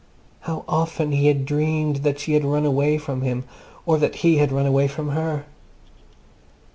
[0.39, 3.43] How often he had dreamed that she had run away from him
[3.85, 5.45] or that he had run away from her!